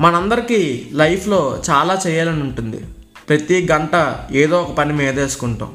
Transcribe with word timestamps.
మనందరికీ 0.00 0.88
లైఫ్లో 0.92 1.62
చాలా 1.70 2.00
చేయాలని 2.06 2.42
ఉంటుంది. 2.42 2.84
ప్రతి 3.28 3.68
గంట 3.72 4.16
ఏదో 4.32 4.62
ఒక 4.62 4.74
పని 4.74 4.92
మీద 4.92 5.20
వేసుకుంటాం. 5.20 5.74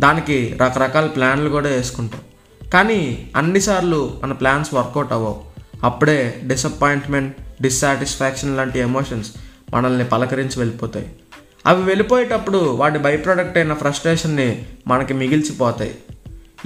దానికి 0.00 0.56
రకరకాల 0.62 1.06
ప్లాన్లు 1.06 1.50
కూడా 1.50 1.68
వేసుకుంటాం. 1.68 2.20
కానీ 2.72 3.30
అన్నిసార్లు 3.36 4.20
మన 4.22 4.32
ప్లాన్స్ 4.32 4.74
వర్కౌట్ 4.74 5.12
అవ్వవు. 5.12 5.42
అప్పుడే 5.82 6.40
డిసప్పాయింట్మెంట్ 6.46 7.62
డిస్సాటిస్ఫాక్షన్ 7.62 8.56
లాంటి 8.56 8.78
ఎమోషన్స్ 8.78 9.32
మనల్ని 9.74 10.04
పలకరించి 10.04 10.58
వెళ్ళిపోతాయి. 10.58 11.12
అవి 11.66 11.82
వెళ్ళిపోయేటప్పుడు 11.82 12.58
వాటి 12.58 12.98
బై 12.98 13.16
ప్రోడక్ట్ 13.16 13.58
అయిన 13.58 13.74
ఫ్రస్ట్రేషన్ని 13.74 14.66
మనకి 14.86 15.14
మిగిల్చిపోతాయి. 15.14 15.94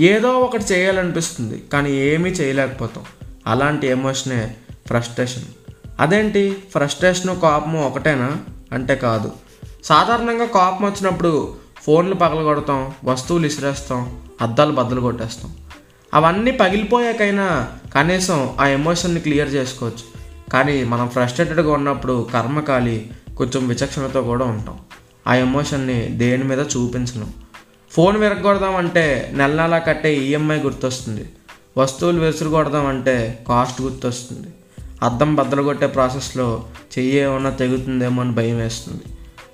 ఏదో 0.01 0.39
ఒకటి 0.39 0.65
చేయాలనిపిస్తుంది 0.73 1.63
కానీ 1.73 1.93
ఏమీ 1.93 2.31
చేయలేకపోతాం. 2.31 3.05
అలాంటి 3.47 3.87
ఎమోషనే 3.87 4.55
ఫ్రస్ట్రేషన్. 4.87 5.45
అదేంటి? 6.01 6.57
ఫ్రస్ట్రేషను 6.73 7.41
కోపము 7.41 7.87
ఒకటేనా? 7.87 8.37
అంటే 8.73 8.95
కాదు. 8.95 9.33
సాధారణంగా 9.85 10.45
కోపం 10.45 10.87
వచ్చినప్పుడు 10.87 11.55
ఫోన్లు 11.83 12.15
పగలగొడతాం 12.15 12.93
వస్తువులు 13.05 13.47
ఇసిరేస్తాం 13.47 14.23
అద్దాలు 14.43 14.73
బద్దలు 14.73 15.01
కొట్టేస్తాం. 15.01 15.57
అవన్నీ 16.15 16.51
పగిలిపోయాకైనా 16.51 17.69
కనీసం 17.95 18.55
ఆ 18.61 18.67
ఎమోషన్ని 18.67 19.21
క్లియర్ 19.21 19.55
చేసుకోవచ్చు. 19.55 20.25
కానీ 20.51 20.85
మనం 20.85 21.09
ఫ్రస్ట్రేటెడ్గా 21.09 21.73
ఉన్నప్పుడు 21.73 22.29
కర్మకాలి 22.33 23.11
కొంచెం 23.37 23.69
విచక్షణతో 23.69 24.23
కూడా 24.23 24.45
ఉంటాం. 24.45 24.79
ఆ 25.27 25.35
ఎమోషన్ని 25.35 26.07
దేని 26.07 26.45
మీద 26.45 26.59
చూపించను. 26.59 27.27
ఫోన్ 27.91 28.17
విరగొడదాం 28.17 28.77
అంటే 28.77 29.31
నెల 29.35 29.63
నెలా 29.63 29.79
కట్టే 29.79 30.15
ఈఎంఐ 30.15 30.59
గుర్తొస్తుంది. 30.59 31.29
వస్తువులు 31.79 32.21
విసురుకొడదాం 32.21 32.87
అంటే 32.87 33.45
కాస్ట్ 33.49 33.83
గుర్తొస్తుంది. 33.83 34.49
అద్దం 35.05 35.35
బద్దలు 35.35 35.63
కొట్టే 35.63 35.87
ప్రాసెస్లో 35.87 36.65
చెయ్యి 36.99 37.17
ఏమన్నా 37.17 37.51
తెగుతుందేమో 37.51 38.23
అని 38.23 38.33
భయం 38.33 38.59
వేస్తుంది. 38.59 39.03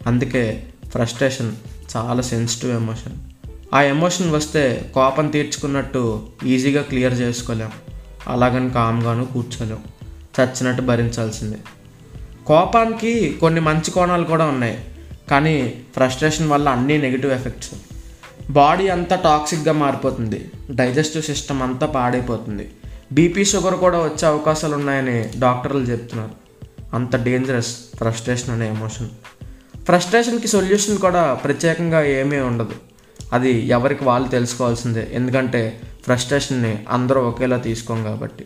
అందుకే 0.07 0.67
ఫ్రస్ట్రేషన్ 0.91 1.53
చాలా 1.97 2.23
సెన్సిటివ్ 2.23 2.73
ఎమోషన్. 2.73 3.13
ఆ 3.75 3.83
ఎమోషన్ 3.83 4.31
వస్తే 4.31 4.91
కోపం 4.95 5.29
తీర్చుకున్నట్టు 5.29 6.23
ఈజీగా 6.47 6.83
క్లియర్ 6.83 7.15
చేసుకోలేం. 7.15 7.71
అలాగని 8.29 8.71
కామ్గాను 8.71 9.25
కూర్చోలేం. 9.25 9.79
చచ్చినట్టు 10.41 10.83
భరించాల్సిందే. 10.83 11.57
కోపానికి 12.47 13.39
కొన్ని 13.41 13.61
మంచి 13.61 13.91
కోణాలు 13.91 14.25
కూడా 14.25 14.47
ఉన్నాయి. 14.47 14.85
కానీ 15.31 15.83
ఫ్రస్ట్రేషన్ 15.95 16.49
వల్ల 16.49 16.69
అన్నీ 16.69 16.99
నెగిటివ్ 16.99 17.33
ఎఫెక్ట్స్. 17.33 17.71
బాడీ 18.51 18.89
అంతా 18.89 19.17
టాక్సిక్గా 19.17 19.73
మారిపోతుంది. 19.73 20.51
డైజెస్టివ్ 20.71 21.25
సిస్టమ్ 21.25 21.63
అంతా 21.63 21.87
పాడైపోతుంది. 21.87 22.71
బీపీ 23.13 23.45
షుగర్ 23.45 23.75
కూడా 23.75 23.99
వచ్చే 23.99 24.29
అవకాశాలు 24.29 24.75
ఉన్నాయని 24.75 25.31
డాక్టర్లు 25.39 25.81
చెప్తున్నారు. 25.81 26.31
అంత 26.95 27.17
డేంజరస్ 27.17 27.77
ఫ్రస్ట్రేషన్ 27.97 28.51
అనే 28.51 28.69
ఎమోషన్ 28.69 29.09
ఫ్రస్ట్రేషన్కి 29.85 30.49
సొల్యూషన్ 30.49 30.99
కూడా 30.99 31.35
ప్రత్యేకంగా 31.35 32.03
ఏమీ 32.03 32.39
ఉండదు. 32.39 32.73
అది 33.33 33.67
ఎవరికి 33.67 34.05
వాళ్ళు 34.05 34.29
తెలుసుకోవాల్సిందే. 34.29 35.09
ఎందుకంటే 35.13 35.81
ఫ్రస్ట్రేషన్ని 36.05 36.85
అందరూ 36.91 37.21
ఒకేలా 37.21 37.57
తీసుకోం 37.57 38.05
కాబట్టి. 38.05 38.45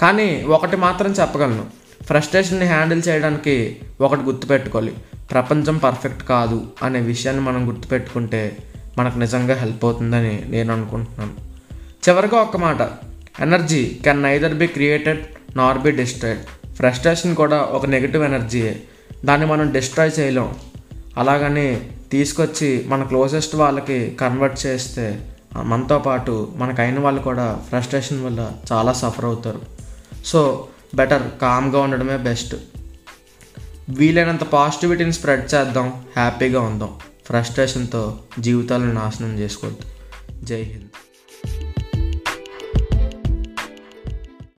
కానీ 0.00 0.44
ఒకటి 0.44 0.76
మాత్రం 0.76 1.10
చెప్పగలను. 1.10 1.64
ఫ్రస్ట్రేషన్ని 2.04 2.66
హ్యాండిల్ 2.66 3.02
చేయడానికి 3.08 3.76
ఒకటి 4.00 4.20
గుర్తుపెట్టుకోవాలి. 4.20 4.94
ప్రపంచం 5.30 5.76
పర్ఫెక్ట్ 5.76 6.28
కాదు 6.28 6.66
అనే 6.82 7.00
విషయాన్ని 7.00 7.42
మనం 7.42 7.68
గుర్తుపెట్టుకుంటే 7.68 8.56
మనకు 8.98 9.18
నిజంగా 9.18 9.54
హెల్ప్ 9.54 9.84
అవుతుందని 9.84 10.44
నేను 10.46 10.72
అనుకుంటున్నాను. 10.74 11.32
చివరిగా 12.08 12.36
ఒక్క 12.36 12.56
మాట. 12.56 13.11
Energy 13.40 14.00
can 14.04 14.22
neither 14.22 14.54
be 14.54 14.66
created 14.66 15.24
nor 15.56 15.78
be 15.78 15.90
destroyed. 15.90 16.72
Frustration 16.74 17.36
కూడా 17.36 17.60
ఒక 17.60 17.86
నెగిటివ్ 17.86 18.24
ఎనర్జీయే. 18.24 18.82
దాన్ని 19.24 19.46
మనం 19.46 19.72
డిస్ట్రాయ్ 19.72 20.20
చేయలేం. 20.20 20.54
అలాగని 21.16 21.90
తీసుకొచ్చి 22.12 22.84
మన 22.86 23.02
క్లోజెస్ట్ 23.02 23.54
వాళ్ళకి 23.54 24.16
కన్వర్ట్ 24.20 24.66
చేస్తే 24.66 25.34
మనతో 25.62 25.98
పాటు 25.98 26.52
మనకు 26.56 26.80
అయిన 26.80 27.00
వాళ్ళు 27.00 27.22
కూడా 27.22 27.62
ఫ్రస్ట్రేషన్ 27.68 28.24
వల్ల 28.24 28.52
చాలా 28.72 28.92
సఫర్ 28.92 29.24
అవుతారు. 29.24 29.62
సో 30.26 30.68
బెటర్ 30.94 31.22
కామ్గా 31.42 31.80
ఉండడమే 31.80 32.16
బెస్ట్. 32.16 32.56
వీలైనంత 33.88 34.44
పాజిటివిటీని 34.44 35.12
స్ప్రెడ్ 35.12 35.54
చేద్దాం 35.54 35.88
హ్యాపీగా 35.88 36.60
ఉందాం. 36.60 36.90
ఫ్రస్ట్రేషన్తో 37.26 38.18
జీవితాలను 38.38 38.92
నాశనం 38.92 39.38
చేసుకోవద్దు. 39.38 39.82
జై 40.44 40.62
హింద్. 40.62 41.01